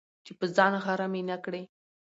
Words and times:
چي 0.25 0.31
په 0.39 0.45
ځان 0.55 0.73
غره 0.83 1.07
مي 1.11 1.21
نه 1.29 1.37
کړې، 1.43 1.61